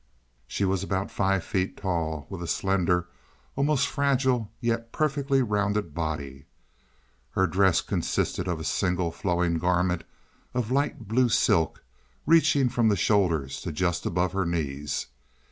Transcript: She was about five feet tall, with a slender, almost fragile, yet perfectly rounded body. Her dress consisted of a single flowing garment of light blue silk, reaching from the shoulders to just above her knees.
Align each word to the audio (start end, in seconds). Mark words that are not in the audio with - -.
She 0.47 0.65
was 0.65 0.81
about 0.81 1.11
five 1.11 1.43
feet 1.43 1.77
tall, 1.77 2.25
with 2.27 2.41
a 2.41 2.47
slender, 2.47 3.07
almost 3.55 3.87
fragile, 3.87 4.51
yet 4.59 4.91
perfectly 4.91 5.43
rounded 5.43 5.93
body. 5.93 6.47
Her 7.33 7.45
dress 7.45 7.81
consisted 7.81 8.47
of 8.47 8.59
a 8.59 8.63
single 8.63 9.11
flowing 9.11 9.59
garment 9.59 10.03
of 10.55 10.71
light 10.71 11.07
blue 11.07 11.29
silk, 11.29 11.83
reaching 12.25 12.67
from 12.67 12.89
the 12.89 12.95
shoulders 12.97 13.61
to 13.61 13.71
just 13.71 14.07
above 14.07 14.31
her 14.33 14.47
knees. 14.47 15.05